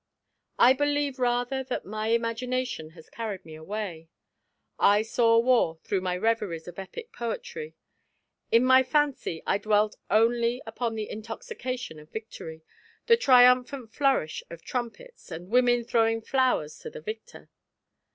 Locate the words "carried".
3.07-3.45